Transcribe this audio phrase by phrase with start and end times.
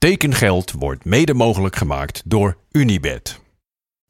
[0.00, 3.40] Tekengeld wordt mede mogelijk gemaakt door Unibed.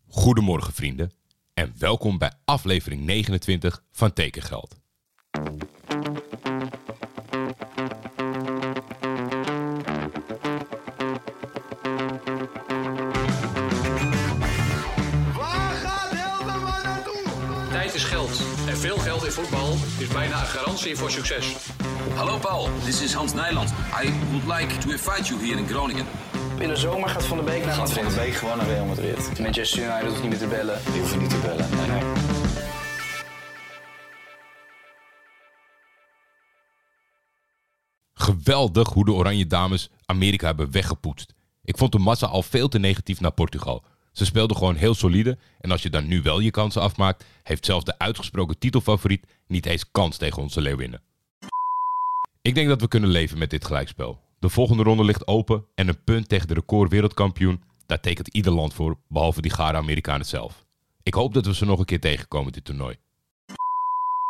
[0.08, 1.12] Goedemorgen vrienden
[1.54, 4.79] en welkom bij aflevering 29 van Tekengeld.
[18.80, 21.56] Veel geld in voetbal is bijna een garantie voor succes.
[22.14, 23.70] Hallo Paul, this is Hans Nijland.
[24.04, 26.06] I would like to invite you here in Groningen.
[26.58, 28.84] In de zomer gaat Van de Beek naar Gaat Van de Beek gewoon naar Real
[28.84, 29.38] Madrid.
[29.38, 30.80] Manchester United hoeft niet meer te bellen.
[30.84, 31.68] Die hoeven niet te bellen.
[31.70, 32.02] Nee, nee.
[38.14, 41.34] Geweldig hoe de Oranje Dames Amerika hebben weggepoetst.
[41.64, 43.84] Ik vond de massa al veel te negatief naar Portugal.
[44.12, 47.64] Ze speelden gewoon heel solide en als je dan nu wel je kansen afmaakt, heeft
[47.64, 51.02] zelfs de uitgesproken titelfavoriet niet eens kans tegen onze Leeuwinnen.
[52.42, 54.20] Ik denk dat we kunnen leven met dit gelijkspel.
[54.38, 58.52] De volgende ronde ligt open en een punt tegen de record wereldkampioen, daar tekent ieder
[58.52, 60.64] land voor, behalve die gare Amerikanen zelf.
[61.02, 62.96] Ik hoop dat we ze nog een keer tegenkomen dit toernooi.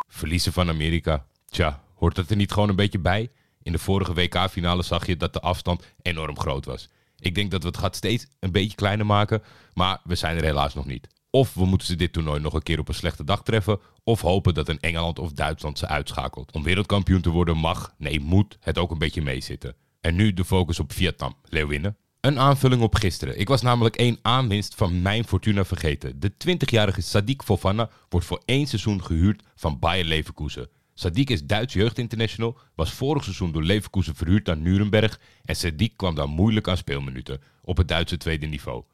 [0.08, 1.26] Verliezen van Amerika.
[1.46, 3.30] Tja, hoort dat er niet gewoon een beetje bij?
[3.62, 6.88] In de vorige WK-finale zag je dat de afstand enorm groot was.
[7.20, 9.42] Ik denk dat we het gaat steeds een beetje kleiner maken,
[9.74, 11.08] maar we zijn er helaas nog niet.
[11.30, 14.20] Of we moeten ze dit toernooi nog een keer op een slechte dag treffen, of
[14.20, 16.52] hopen dat een Engeland of Duitsland ze uitschakelt.
[16.52, 19.74] Om wereldkampioen te worden mag, nee moet, het ook een beetje meezitten.
[20.00, 21.96] En nu de focus op Vietnam, Leeuwinnen.
[22.20, 23.38] Een aanvulling op gisteren.
[23.38, 26.20] Ik was namelijk één aanwinst van mijn Fortuna vergeten.
[26.20, 30.68] De 20-jarige Sadiq Fofana wordt voor één seizoen gehuurd van Bayer Leverkusen.
[31.00, 36.14] Sadiq is Duits jeugdinternational, was vorig seizoen door Leverkusen verhuurd naar Nuremberg en Sadiq kwam
[36.14, 38.84] daar moeilijk aan speelminuten op het Duitse tweede niveau.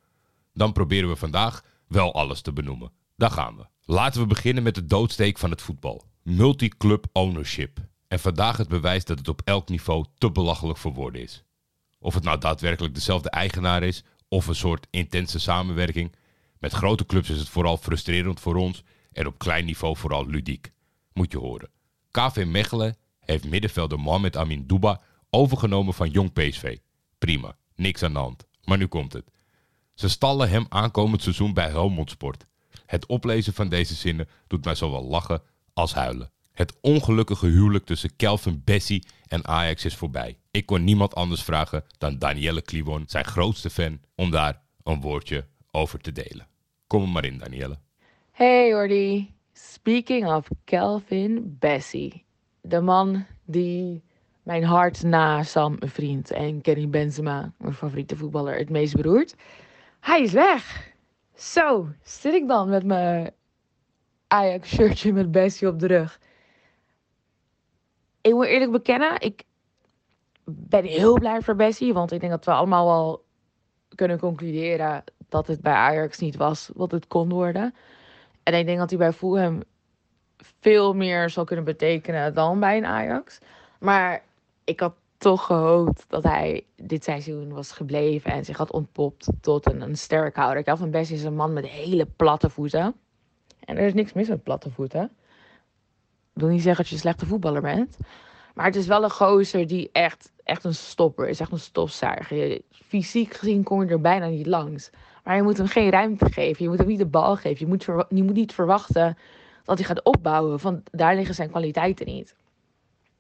[0.55, 2.93] Dan proberen we vandaag wel alles te benoemen.
[3.17, 3.67] Daar gaan we.
[3.85, 6.05] Laten we beginnen met de doodsteek van het voetbal.
[6.23, 7.79] Multiclub ownership.
[8.09, 11.45] En vandaag het bewijs dat het op elk niveau te belachelijk voor woorden is.
[11.99, 16.15] Of het nou daadwerkelijk dezelfde eigenaar is of een soort intense samenwerking.
[16.59, 20.73] Met grote clubs is het vooral frustrerend voor ons en op klein niveau vooral ludiek.
[21.13, 21.75] Moet je horen.
[22.17, 25.01] KV Mechelen heeft middenvelder Mohamed Amin Duba
[25.31, 26.79] overgenomen van Jong PSV.
[27.19, 28.47] Prima, niks aan de hand.
[28.65, 29.31] Maar nu komt het.
[29.95, 32.47] Ze stallen hem aankomend seizoen bij Helmond Sport.
[32.87, 36.31] Het oplezen van deze zinnen doet mij zowel lachen als huilen.
[36.53, 40.39] Het ongelukkige huwelijk tussen Kelvin Bessie en Ajax is voorbij.
[40.51, 45.47] Ik kon niemand anders vragen dan Danielle Kliwon, zijn grootste fan, om daar een woordje
[45.71, 46.47] over te delen.
[46.87, 47.79] Kom er maar in, Danielle.
[48.31, 49.36] Hey Jordi.
[49.59, 52.25] Speaking of Kelvin Bessie.
[52.61, 54.03] De man die
[54.43, 59.35] mijn hart na Sam, mijn vriend, en Kenny Benzema, mijn favoriete voetballer, het meest beroert.
[60.01, 60.93] Hij is weg.
[61.35, 63.31] Zo, zit ik dan met mijn
[64.27, 66.21] Ajax-shirtje met Bessie op de rug.
[68.21, 69.45] Ik moet eerlijk bekennen, ik
[70.45, 71.93] ben heel blij voor Bessie.
[71.93, 73.25] Want ik denk dat we allemaal wel
[73.95, 77.75] kunnen concluderen dat het bij Ajax niet was wat het kon worden.
[78.47, 79.63] En ik denk dat hij bij Fulham
[80.61, 83.39] veel meer zal kunnen betekenen dan bij een Ajax.
[83.79, 84.23] Maar
[84.65, 89.67] ik had toch gehoopt dat hij dit seizoen was gebleven en zich had ontpopt tot
[89.67, 90.63] een, een sterkhouder.
[90.63, 92.95] Kelvin Bessie is een man met hele platte voeten.
[93.65, 95.05] En er is niks mis met platte voeten.
[96.35, 97.97] Ik wil niet zeggen dat je een slechte voetballer bent.
[98.55, 101.41] Maar het is wel een gozer die echt, echt een stopper is.
[101.41, 102.61] Echt een stofzuiger.
[102.71, 104.91] Fysiek gezien kom je er bijna niet langs.
[105.27, 106.65] Maar je moet hem geen ruimte geven.
[106.65, 107.59] Je moet hem niet de bal geven.
[107.59, 109.17] Je moet, moet niet verwachten
[109.65, 110.59] dat hij gaat opbouwen.
[110.63, 112.35] Want daar liggen zijn kwaliteiten niet.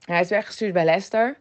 [0.05, 1.39] Hij is weggestuurd bij Leicester.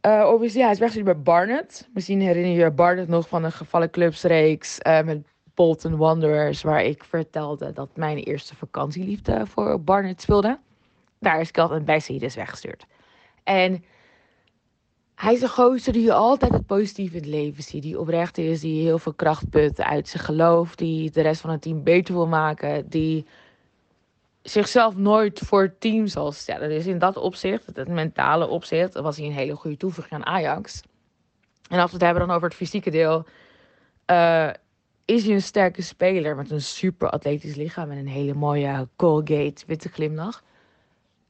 [0.00, 1.88] Eh obviously, hij is weggestuurd bij Barnet.
[1.94, 6.62] Misschien herinner je je Barnet nog van een gevallen clubsreeks eh, met Bolton Wanderers.
[6.62, 10.58] Waar ik vertelde dat mijn eerste vakantieliefde voor Barnet speelde.
[11.20, 12.86] Daar is Kelvin Bessie dus weggestuurd.
[13.44, 13.84] En
[15.16, 17.82] hij is een gozer die je altijd het positieve in het leven ziet.
[17.82, 20.74] Die oprecht is, die heel veel kracht put uit zijn geloof.
[20.74, 22.88] Die de rest van het team beter wil maken.
[22.88, 23.26] Die
[24.42, 26.68] zichzelf nooit voor het team zal stellen.
[26.68, 30.82] Dus in dat opzicht, het mentale opzicht, was hij een hele goede toevoeging aan Ajax.
[31.68, 33.26] En als we het hebben dan over het fysieke deel,
[34.04, 34.50] eh,
[35.04, 39.64] is hij een sterke speler met een super atletisch lichaam en een hele mooie Colgate
[39.66, 40.42] witte glimlach.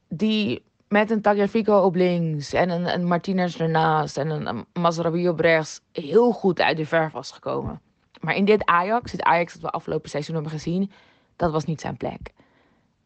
[0.09, 5.41] Die met een Tagliafico op links en een, een Martinez ernaast en een, een op
[5.41, 7.81] rechts heel goed uit de verf was gekomen.
[8.21, 10.91] Maar in dit Ajax, dit Ajax dat we afgelopen seizoen hebben gezien,
[11.37, 12.33] dat was niet zijn plek.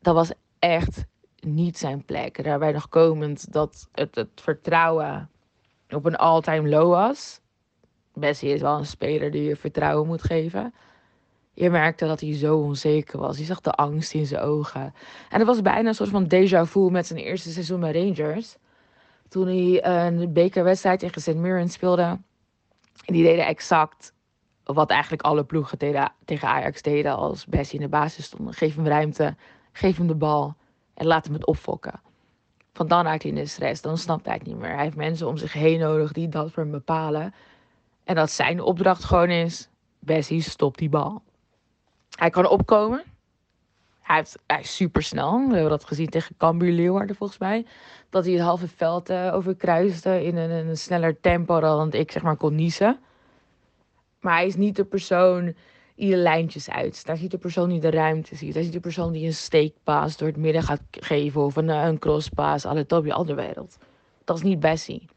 [0.01, 1.05] Dat was echt
[1.41, 2.45] niet zijn plek.
[2.45, 5.31] Daarbij nog komend dat het, het vertrouwen
[5.89, 7.41] op een all-time low was.
[8.15, 10.75] Bessie is wel een speler die je vertrouwen moet geven.
[11.61, 13.39] Je merkte dat hij zo onzeker was.
[13.39, 14.95] Je zag de angst in zijn ogen.
[15.29, 18.57] En het was bijna een soort van déjà vu met zijn eerste seizoen bij Rangers.
[19.29, 21.35] Toen hij een bekerwedstrijd tegen St.
[21.35, 22.03] Mirren speelde.
[23.05, 24.13] En die deden exact
[24.65, 28.55] wat eigenlijk alle ploegen tegen, Ajax deden als Bessie in de basis stonden.
[28.55, 29.37] Geef hem ruimte,
[29.73, 30.55] geef hem de bal
[30.95, 32.01] en laat hem het opfokken.
[32.73, 34.75] Van dan hij in de stress, dan snapt hij het niet meer.
[34.75, 37.35] Hij heeft mensen om zich heen nodig die dat voor hem bepalen.
[38.05, 39.69] En dat zijn opdracht gewoon is,
[39.99, 41.23] Bessie, stop die bal.
[42.19, 43.03] Hij kan opkomen.
[44.01, 45.47] Hij, heeft, hij is super snel.
[45.47, 47.67] We hebben dat gezien tegen Cambuur Leeuwarden volgens mij.
[48.11, 52.23] Dat hij het halve veld eh, overkruiste in een, een sneller tempo dan ik zeg
[52.23, 52.99] maar kon niezen.
[54.21, 55.55] Maar hij is niet de persoon
[55.95, 57.05] die de lijntjes uit.
[57.07, 58.57] Is niet de persoon die de ruimte ziet.
[58.57, 61.41] Is niet de persoon die een steekpaas door het midden gaat geven.
[61.41, 63.79] Of een, eh, een crosspaas alle andere wereld.
[64.25, 65.09] Dat is niet Bessie.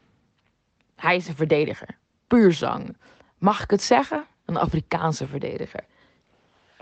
[0.96, 1.98] Hij is een verdediger.
[2.26, 2.96] Puur zang.
[3.38, 4.24] Mag ik het zeggen?
[4.44, 5.84] Een Afrikaanse verdediger.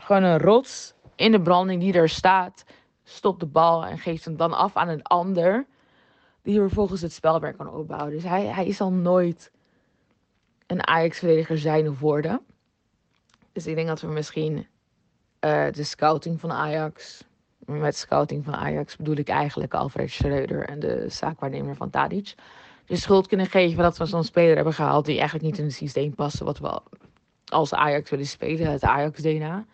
[0.03, 2.65] Gewoon een rots in de branding die er staat.
[3.05, 5.67] Stopt de bal en geeft hem dan af aan een ander.
[6.43, 8.11] Die vervolgens het spel weer kan opbouwen.
[8.13, 9.51] Dus hij, hij is al nooit
[10.67, 12.41] een Ajax-verdediger zijn of worden.
[13.53, 14.67] Dus ik denk dat we misschien
[15.39, 17.25] eh, de scouting van Ajax.
[17.59, 22.35] Met scouting van Ajax bedoel ik eigenlijk Alfred Schreuder en de zaakwaarnemer van Tadic.
[22.87, 25.75] De schuld kunnen geven dat we zo'n speler hebben gehaald die eigenlijk niet in het
[25.75, 26.81] systeem passen wat we
[27.45, 29.65] als Ajax willen spelen, het Ajax-DNA.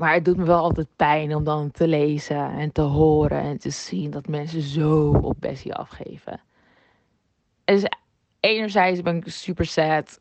[0.00, 3.58] Maar het doet me wel altijd pijn om dan te lezen en te horen en
[3.58, 6.40] te zien dat mensen zo op Bessie afgeven.
[7.64, 7.84] Dus
[8.40, 10.18] enerzijds ben ik super sad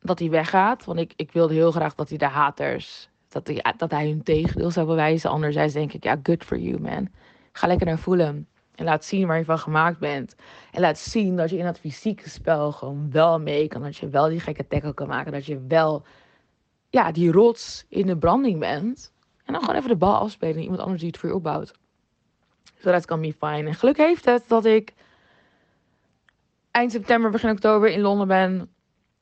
[0.00, 0.84] dat hij weggaat.
[0.84, 4.22] Want ik, ik wilde heel graag dat hij de haters, dat hij, dat hij hun
[4.22, 5.30] tegendeel zou bewijzen.
[5.30, 7.08] Anderzijds denk ik, ja, good for you man.
[7.52, 8.48] Ga lekker naar voelen.
[8.74, 10.34] En laat zien waar je van gemaakt bent.
[10.72, 13.82] En laat zien dat je in dat fysieke spel gewoon wel mee kan.
[13.82, 15.32] Dat je wel die gekke tackle kan maken.
[15.32, 16.04] Dat je wel
[16.90, 19.12] ja, die rots in de branding bent.
[19.44, 21.72] En dan gewoon even de bal afspelen en iemand anders die het voor je opbouwt.
[22.78, 23.68] So that kan be fine.
[23.68, 24.94] En geluk heeft het dat ik
[26.70, 28.70] eind september, begin oktober in Londen ben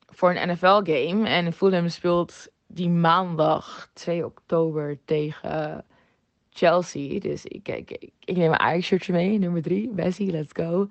[0.05, 1.27] voor een NFL-game.
[1.27, 5.85] En Fulham speelt die maandag 2 oktober tegen
[6.49, 7.19] Chelsea.
[7.19, 9.89] Dus ik, ik, ik, ik neem mijn Ajax-shirtje mee, nummer 3.
[9.89, 10.89] Bessie, let's go.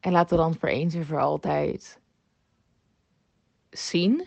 [0.00, 2.00] En laten we dan voor eens en voor altijd
[3.70, 4.26] zien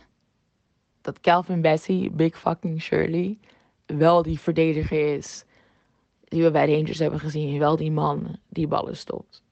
[1.07, 3.37] dat Calvin Bessie, Big fucking Shirley,
[3.85, 5.45] wel die verdediger is
[6.23, 7.59] die we bij de Rangers hebben gezien.
[7.59, 9.43] Wel die man die ballen stopt.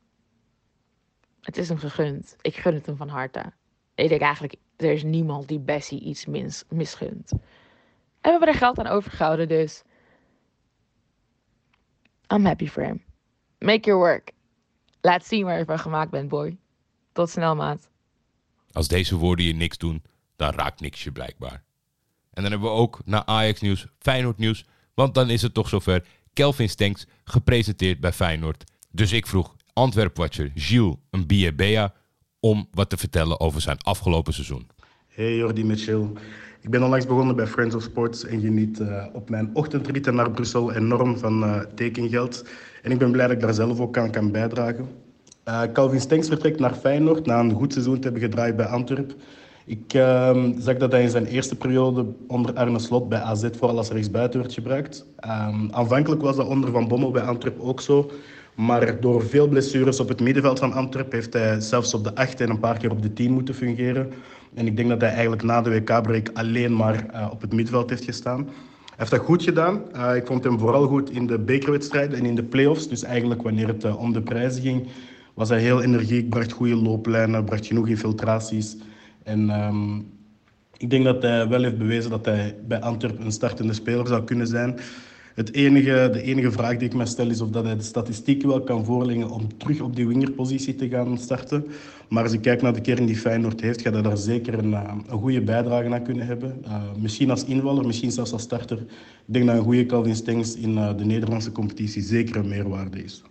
[1.42, 2.36] Het is hem gegund.
[2.42, 3.54] Ik gun het hem van harte.
[3.96, 7.32] Ik denk eigenlijk, er is niemand die Bessie iets mis, misgunt.
[7.32, 7.40] En
[8.22, 9.84] we hebben er geld aan overgehouden, dus...
[12.34, 13.04] I'm happy for him.
[13.60, 14.32] Make your work.
[15.02, 16.58] Laat zien waar je van gemaakt bent, boy.
[17.12, 17.90] Tot snel, maat.
[18.72, 20.04] Als deze woorden je niks doen,
[20.36, 21.64] dan raakt niks je blijkbaar.
[22.34, 24.66] En dan hebben we ook na Ajax nieuws, Feyenoord nieuws.
[24.94, 26.04] Want dan is het toch zover.
[26.34, 28.64] Kelvin Stenks gepresenteerd bij Feyenoord.
[28.92, 31.94] Dus ik vroeg Antwerp-watcher Gilles Mbia
[32.40, 34.68] om wat te vertellen over zijn afgelopen seizoen.
[35.08, 36.08] Hey Jordi Mitchell.
[36.62, 40.32] Ik ben onlangs begonnen bij Friends of Sports en geniet uh, op mijn ochtendritten naar
[40.32, 42.46] Brussel enorm van uh, tekengeld.
[42.82, 44.88] En ik ben blij dat ik daar zelf ook aan kan bijdragen.
[45.46, 49.16] Uh, Calvin Stenks vertrekt naar Feyenoord na een goed seizoen te hebben gedraaid bij Antwerp.
[49.66, 53.78] Ik uh, zag dat hij in zijn eerste periode onder Arne Slot bij AZ vooral
[53.78, 55.06] als rechtsbuiten werd gebruikt.
[55.26, 58.12] Um, aanvankelijk was dat onder Van Bommel bij Antwerp ook zo.
[58.56, 62.42] Maar door veel blessures op het middenveld van Antwerp heeft hij zelfs op de 8
[62.42, 64.12] en een paar keer op de 10 moeten fungeren.
[64.54, 67.90] En ik denk dat hij eigenlijk na de WK-break alleen maar uh, op het middenveld
[67.90, 68.44] heeft gestaan.
[68.44, 69.82] Hij heeft dat goed gedaan.
[69.96, 72.88] Uh, ik vond hem vooral goed in de bekerwedstrijden en in de play-offs.
[72.88, 74.88] Dus eigenlijk wanneer het uh, om de prijzen ging,
[75.34, 78.78] was hij heel energiek, bracht goede looplijnen, bracht genoeg infiltraties.
[79.26, 80.06] En um,
[80.78, 84.24] ik denk dat hij wel heeft bewezen dat hij bij Antwerp een startende speler zou
[84.24, 84.80] kunnen zijn.
[85.34, 88.48] Het enige, de enige vraag die ik me stel is of dat hij de statistieken
[88.48, 91.66] wel kan voorleggen om terug op die wingerpositie te gaan starten.
[92.10, 94.74] Maar als ik kijk naar de kern die Feyenoord heeft, gaat hij daar zeker een,
[94.74, 96.62] een goede bijdrage aan kunnen hebben.
[96.66, 98.78] Uh, misschien als invaller, misschien zelfs als starter.
[98.78, 98.86] Ik
[99.26, 103.24] denk dat een goede Calvin Stengs in uh, de Nederlandse competitie zeker een meerwaarde is.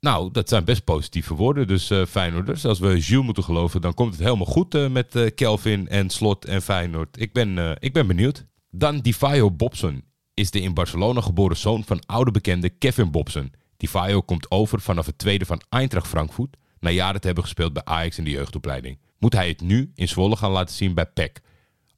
[0.00, 1.66] Nou, dat zijn best positieve woorden.
[1.66, 5.16] Dus uh, Feyenoorders, als we Jules moeten geloven, dan komt het helemaal goed uh, met
[5.16, 7.20] uh, Kelvin en Slot en Feyenoord.
[7.20, 8.46] Ik ben, ik ben benieuwd.
[8.70, 13.52] Dan Difayo Bobson is de in Barcelona geboren zoon van oude bekende Kevin Bobson.
[13.76, 17.84] Difayo komt over vanaf het tweede van Eintracht Frankfurt, na jaren te hebben gespeeld bij
[17.84, 18.98] Ajax in de jeugdopleiding.
[19.18, 21.40] Moet hij het nu in Zwolle gaan laten zien bij PEC.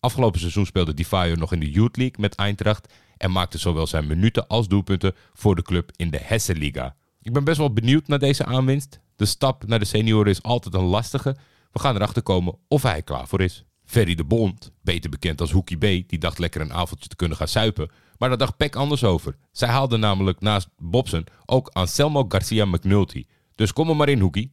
[0.01, 4.07] Afgelopen seizoen speelde Difayo nog in de Youth League met Eintracht en maakte zowel zijn
[4.07, 6.97] minuten als doelpunten voor de club in de Hesse-liga.
[7.23, 9.01] Ik ben best wel benieuwd naar deze aanwinst.
[9.17, 11.37] De stap naar de senioren is altijd een lastige.
[11.73, 13.65] We gaan erachter komen of hij klaar voor is.
[13.85, 17.37] Ferry de Bond, beter bekend als Hoekie B, die dacht lekker een avondje te kunnen
[17.37, 17.91] gaan suipen.
[18.19, 19.37] Maar daar dacht Peck anders over.
[19.53, 23.27] Zij haalde namelijk naast Bobson ook Anselmo Garcia McNulty.
[23.55, 24.53] Dus kom er maar in, Hoekie.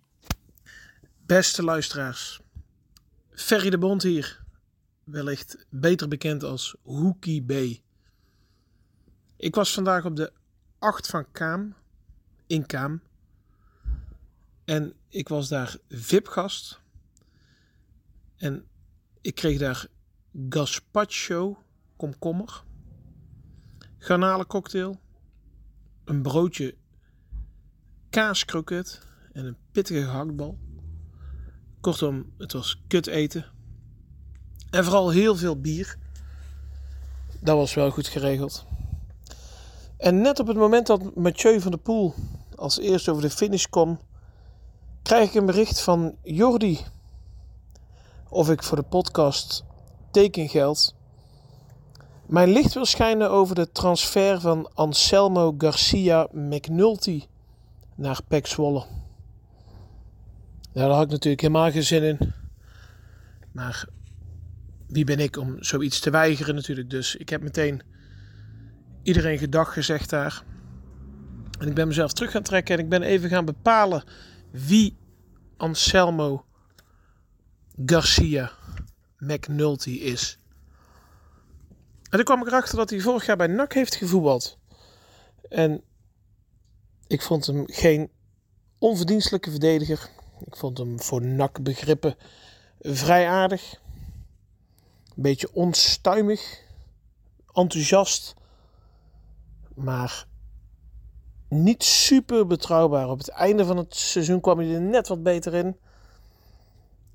[1.25, 2.39] Beste luisteraars.
[3.31, 4.43] Ferry de Bond hier.
[5.03, 7.81] Wellicht beter bekend als Hoekie B.
[9.37, 10.31] Ik was vandaag op de
[10.79, 11.75] 8 van Kaam.
[12.47, 13.01] In Kaam.
[14.65, 16.81] En ik was daar VIP-gast.
[18.35, 18.65] En
[19.21, 19.87] ik kreeg daar
[20.49, 21.63] gazpacho
[21.95, 22.63] komkommer.
[23.97, 24.99] Garnalencocktail.
[26.05, 26.75] Een broodje
[28.09, 29.01] kaaskroket.
[29.33, 30.57] En een pittige gehaktbal.
[31.81, 33.45] Kortom, het was kut eten.
[34.69, 35.97] En vooral heel veel bier.
[37.39, 38.65] Dat was wel goed geregeld.
[39.97, 42.13] En net op het moment dat Mathieu van der Poel
[42.57, 43.99] als eerste over de finish kwam,
[45.01, 46.79] krijg ik een bericht van Jordi.
[48.29, 49.63] Of ik voor de podcast
[50.11, 50.95] tekengeld
[52.27, 57.23] mijn licht wil schijnen over de transfer van Anselmo Garcia McNulty
[57.95, 58.85] naar Pek Zwolle.
[60.73, 62.33] daar had ik natuurlijk helemaal geen zin in.
[63.51, 63.87] Maar
[64.87, 66.89] wie ben ik om zoiets te weigeren natuurlijk.
[66.89, 67.81] Dus ik heb meteen
[69.03, 70.43] iedereen gedag gezegd daar.
[71.59, 74.03] En ik ben mezelf terug gaan trekken en ik ben even gaan bepalen
[74.51, 74.97] wie
[75.57, 76.45] Anselmo
[77.85, 78.51] Garcia
[79.17, 80.39] McNulty is.
[82.03, 84.57] En toen kwam ik erachter dat hij vorig jaar bij NAC heeft gevoetbald.
[85.49, 85.81] En
[87.07, 88.11] ik vond hem geen
[88.77, 90.09] onverdienstelijke verdediger.
[90.45, 92.15] Ik vond hem voor NAC begrippen
[92.79, 93.81] vrij aardig.
[95.15, 96.61] Een beetje onstuimig.
[97.53, 98.35] Enthousiast.
[99.75, 100.27] Maar
[101.49, 103.09] niet super betrouwbaar.
[103.09, 105.77] Op het einde van het seizoen kwam hij er net wat beter in.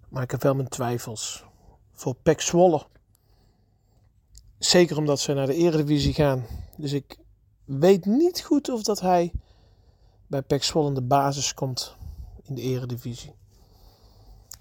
[0.08, 1.44] Maar ik heb wel mijn twijfels.
[1.92, 2.86] Voor Pek Zwolle.
[4.58, 6.46] Zeker omdat ze naar de Eredivisie gaan.
[6.76, 7.16] Dus ik
[7.64, 9.32] weet niet goed of dat hij
[10.26, 11.96] bij Pek Zwolle in de basis komt
[12.42, 13.32] in de Eredivisie.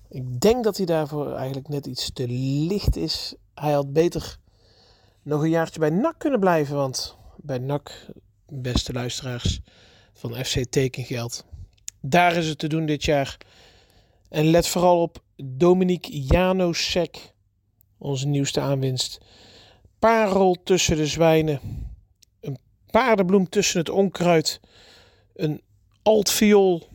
[0.07, 2.27] Ik denk dat hij daarvoor eigenlijk net iets te
[2.67, 3.35] licht is.
[3.53, 4.39] Hij had beter
[5.21, 6.75] nog een jaartje bij NAC kunnen blijven.
[6.75, 8.05] Want bij NAC,
[8.51, 9.59] beste luisteraars
[10.13, 11.45] van FC Tekengeld,
[12.01, 13.37] daar is het te doen dit jaar.
[14.29, 17.33] En let vooral op Dominique Janosek,
[17.97, 19.17] onze nieuwste aanwinst.
[19.99, 21.59] Parel tussen de zwijnen.
[22.39, 22.57] Een
[22.91, 24.59] paardenbloem tussen het onkruid.
[25.33, 25.61] Een
[26.01, 26.87] altviool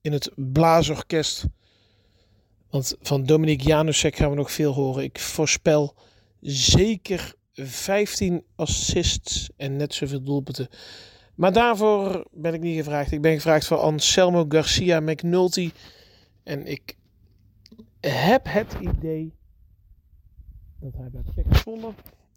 [0.00, 1.44] in het blaasorkest.
[2.70, 5.04] Want van Dominique Janusek gaan we nog veel horen.
[5.04, 5.94] Ik voorspel
[6.40, 10.68] zeker 15 assists en net zoveel doelpunten.
[11.34, 13.12] Maar daarvoor ben ik niet gevraagd.
[13.12, 15.70] Ik ben gevraagd voor Anselmo Garcia McNulty.
[16.42, 16.96] En ik
[18.00, 19.32] heb het idee
[20.80, 21.92] dat hij bij Pek Zwolle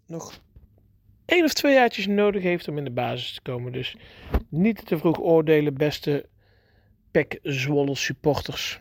[0.06, 0.40] nog
[1.24, 3.72] één of twee jaartjes nodig heeft om in de basis te komen.
[3.72, 3.96] Dus
[4.48, 6.28] niet te vroeg oordelen, beste
[7.10, 8.80] Pek Zwolle supporters.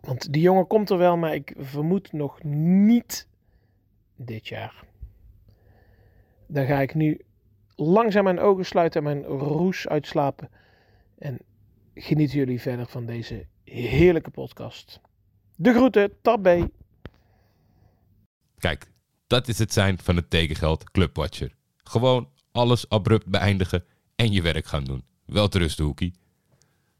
[0.00, 3.28] Want die jongen komt er wel, maar ik vermoed nog niet
[4.16, 4.84] dit jaar.
[6.46, 7.20] Dan ga ik nu
[7.74, 10.50] langzaam mijn ogen sluiten en mijn roes uitslapen.
[11.18, 11.38] En
[11.94, 15.00] genieten jullie verder van deze heerlijke podcast.
[15.56, 16.68] De groeten, tabé.
[18.58, 18.90] Kijk,
[19.26, 21.54] dat is het zijn van het tekengeld Clubwatcher.
[21.76, 23.84] Gewoon alles abrupt beëindigen
[24.16, 25.04] en je werk gaan doen.
[25.26, 26.14] Wel te rusten, Hoekie.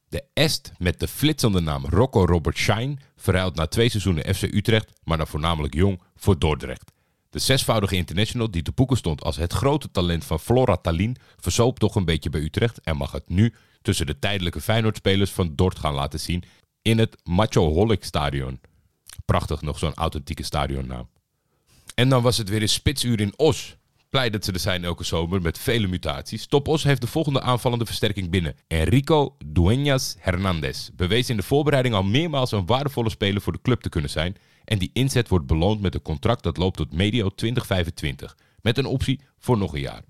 [0.09, 4.93] De Est met de flitsende naam Rocco Robert Shine verhuilt na twee seizoenen FC Utrecht,
[5.05, 6.93] maar dan voornamelijk jong, voor Dordrecht.
[7.37, 11.78] De zesvoudige international die te boeken stond als het grote talent van Flora Tallinn verzoop
[11.78, 15.78] toch een beetje bij Utrecht en mag het nu tussen de tijdelijke Feyenoord-spelers van Dort
[15.78, 16.45] gaan laten zien
[16.83, 18.61] in het Macho Holic Stadion.
[19.25, 21.09] Prachtig nog zo'n authentieke stadionnaam.
[21.95, 23.76] En dan was het weer een spitsuur in Os.
[24.11, 26.47] Blij dat ze er zijn elke zomer met vele mutaties.
[26.47, 28.57] Top Os heeft de volgende aanvallende versterking binnen.
[28.66, 33.81] Enrico Dueñas Hernandez bewees in de voorbereiding al meermaals een waardevolle speler voor de club
[33.81, 34.37] te kunnen zijn.
[34.66, 38.37] En die inzet wordt beloond met een contract dat loopt tot medio 2025.
[38.61, 40.02] Met een optie voor nog een jaar.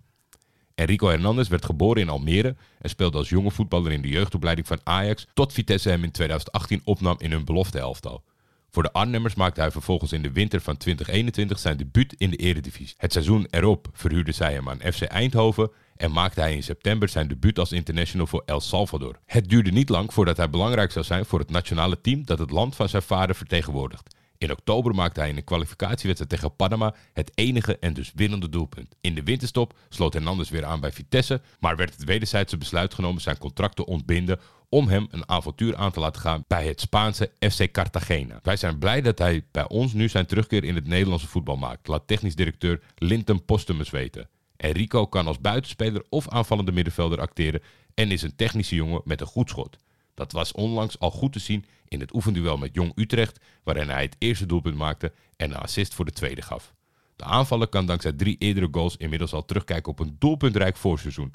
[0.75, 4.81] Enrico Hernandez werd geboren in Almere en speelde als jonge voetballer in de jeugdopleiding van
[4.85, 8.23] Ajax tot Vitesse hem in 2018 opnam in hun belofteelftal.
[8.71, 12.37] Voor de Arnhemmers maakte hij vervolgens in de winter van 2021 zijn debuut in de
[12.37, 12.95] Eredivisie.
[12.97, 17.29] Het seizoen erop verhuurde zij hem aan FC Eindhoven en maakte hij in september zijn
[17.29, 19.19] debuut als international voor El Salvador.
[19.27, 22.51] Het duurde niet lang voordat hij belangrijk zou zijn voor het nationale team dat het
[22.51, 24.15] land van zijn vader vertegenwoordigt.
[24.39, 28.95] In oktober maakte hij in een kwalificatiewedstrijd tegen Panama het enige en dus winnende doelpunt.
[29.01, 33.23] In de winterstop sloot Hernandez weer aan bij Vitesse, maar werd het wederzijdse besluit genomen
[33.23, 37.31] zijn contract te ontbinden om hem een avontuur aan te laten gaan bij het Spaanse
[37.39, 38.39] FC Cartagena.
[38.43, 41.89] Wij zijn blij dat hij bij ons nu zijn terugkeer in het Nederlandse voetbal maakt,
[41.89, 44.29] laat technisch directeur Linton Postumus weten.
[44.57, 47.63] Enrico kan als buitenspeler of aanvallende middenvelder acteren
[47.95, 49.79] en is een technische jongen met een goed schot.
[50.17, 54.03] Dat was onlangs al goed te zien in het oefenduel met Jong Utrecht, waarin hij
[54.03, 56.75] het eerste doelpunt maakte en een assist voor de tweede gaf.
[57.17, 61.33] De aanvaller kan dankzij drie eerdere goals inmiddels al terugkijken op een doelpuntrijk voorseizoen.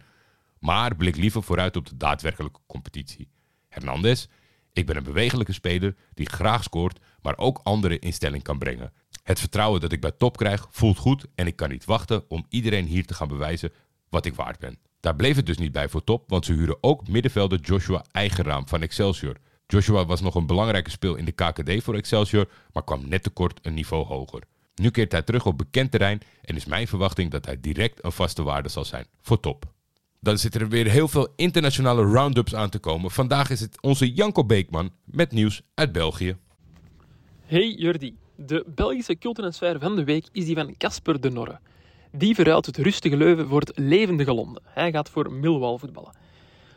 [0.59, 3.27] Maar blik liever vooruit op de daadwerkelijke competitie.
[3.69, 4.27] Hernandez,
[4.73, 8.93] ik ben een bewegelijke speler die graag scoort, maar ook anderen in stelling kan brengen.
[9.23, 12.45] Het vertrouwen dat ik bij top krijg voelt goed en ik kan niet wachten om
[12.49, 13.71] iedereen hier te gaan bewijzen
[14.09, 14.77] wat ik waard ben.
[15.01, 18.67] Daar bleef het dus niet bij voor top, want ze huren ook middenvelder Joshua Eigenraam
[18.67, 19.35] van Excelsior.
[19.67, 23.59] Joshua was nog een belangrijke speel in de KKD voor Excelsior, maar kwam net tekort
[23.61, 24.43] een niveau hoger.
[24.75, 28.11] Nu keert hij terug op bekend terrein en is mijn verwachting dat hij direct een
[28.11, 29.65] vaste waarde zal zijn voor top.
[30.19, 33.11] Dan zitten er weer heel veel internationale roundups aan te komen.
[33.11, 36.37] Vandaag is het onze Janko Beekman met nieuws uit België.
[37.45, 41.59] Hey Jordi, de Belgische culttransfer van de week is die van Casper de Norre.
[42.13, 44.63] Die verruilt het rustige Leuven voor het levendige Londen.
[44.65, 46.11] Hij gaat voor Millwall voetballen.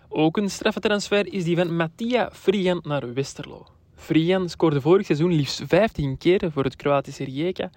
[0.09, 3.67] Ook een straffe transfer is die van Mattia Frijan naar Westerlo.
[3.95, 7.71] Frijan scoorde vorig seizoen liefst 15 keren voor het Kroatische Rijeka.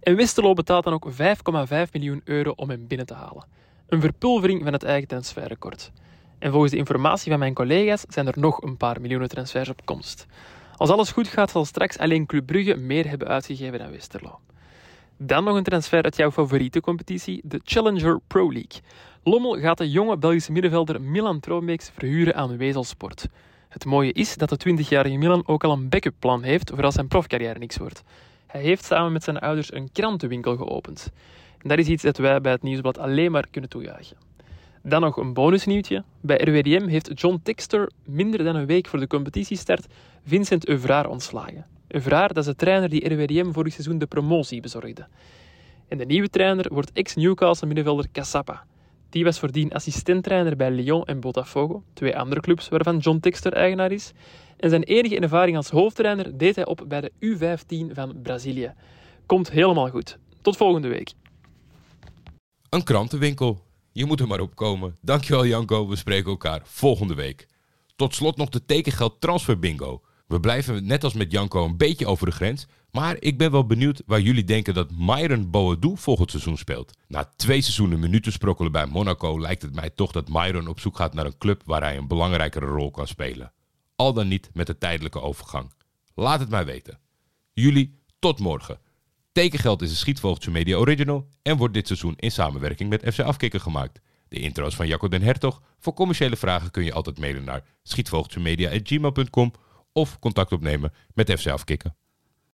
[0.00, 1.16] En Westerlo betaalt dan ook 5,5
[1.92, 3.46] miljoen euro om hem binnen te halen.
[3.88, 5.92] Een verpulvering van het eigen transferrecord.
[6.38, 9.84] En volgens de informatie van mijn collega's zijn er nog een paar miljoenen transfers op
[9.84, 10.26] komst.
[10.76, 14.40] Als alles goed gaat, zal straks alleen Club Brugge meer hebben uitgegeven dan Westerlo.
[15.20, 18.80] Dan nog een transfer uit jouw favoriete competitie, de Challenger Pro League.
[19.22, 23.26] Lommel gaat de jonge Belgische middenvelder Milan Troomeeks verhuren aan Wezelsport.
[23.68, 26.94] Het mooie is dat de 20-jarige Milan ook al een backup plan heeft voor als
[26.94, 28.02] zijn profcarrière niks wordt.
[28.46, 31.10] Hij heeft samen met zijn ouders een krantenwinkel geopend.
[31.58, 34.16] En dat is iets dat wij bij het Nieuwsblad alleen maar kunnen toejuichen.
[34.82, 36.04] Dan nog een bonusnieuwtje.
[36.20, 39.86] Bij RWDM heeft John Texter minder dan een week voor de competitiestart
[40.24, 41.77] Vincent Euvraar ontslagen.
[41.88, 45.06] Euvraar, dat is de trainer die RWDM vorig seizoen de promotie bezorgde.
[45.88, 48.64] En de nieuwe trainer wordt ex-Newcastle middenvelder Cassapa.
[49.10, 53.92] Die was voordien assistenttrainer bij Lyon en Botafogo, twee andere clubs waarvan John Texter eigenaar
[53.92, 54.12] is.
[54.56, 58.72] En zijn enige ervaring als hoofdtrainer deed hij op bij de U15 van Brazilië.
[59.26, 60.18] Komt helemaal goed.
[60.42, 61.12] Tot volgende week.
[62.68, 63.60] Een krantenwinkel.
[63.92, 64.96] Je moet er maar op komen.
[65.00, 67.46] Dankjewel Janko, we spreken elkaar volgende week.
[67.96, 70.02] Tot slot nog de tekengeld transfer bingo.
[70.28, 72.66] We blijven net als met Janko een beetje over de grens.
[72.90, 76.98] Maar ik ben wel benieuwd waar jullie denken dat Myron Boadou volgend seizoen speelt.
[77.06, 80.96] Na twee seizoenen minuten sprokkelen bij Monaco lijkt het mij toch dat Myron op zoek
[80.96, 83.52] gaat naar een club waar hij een belangrijkere rol kan spelen.
[83.96, 85.72] Al dan niet met de tijdelijke overgang.
[86.14, 86.98] Laat het mij weten.
[87.52, 88.80] Jullie, tot morgen.
[89.32, 93.60] Tekengeld is een Schietvogeltje Media Original en wordt dit seizoen in samenwerking met FC Afkikken
[93.60, 94.00] gemaakt.
[94.28, 95.62] De intro's van Jacco den Hertog.
[95.78, 99.52] Voor commerciële vragen kun je altijd mailen naar schietvogeltjemedia.gmail.com
[99.98, 101.96] of contact opnemen met FC Afkikken.